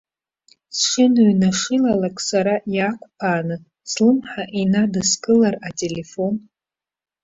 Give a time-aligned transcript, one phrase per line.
[0.77, 3.55] Сшыныҩнашылалак сара иаақәԥааны,
[3.89, 6.35] слымҳа инадыскылар ателефон?